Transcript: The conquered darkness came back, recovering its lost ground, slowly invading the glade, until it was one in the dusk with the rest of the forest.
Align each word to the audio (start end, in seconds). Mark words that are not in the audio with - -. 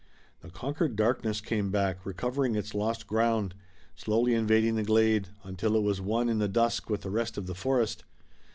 The 0.39 0.49
conquered 0.49 0.95
darkness 0.95 1.41
came 1.41 1.69
back, 1.69 2.03
recovering 2.07 2.55
its 2.55 2.73
lost 2.73 3.05
ground, 3.05 3.53
slowly 3.95 4.33
invading 4.33 4.73
the 4.73 4.81
glade, 4.81 5.27
until 5.43 5.75
it 5.75 5.83
was 5.83 6.01
one 6.01 6.27
in 6.27 6.39
the 6.39 6.47
dusk 6.47 6.89
with 6.89 7.01
the 7.01 7.11
rest 7.11 7.37
of 7.37 7.45
the 7.45 7.53
forest. 7.53 8.03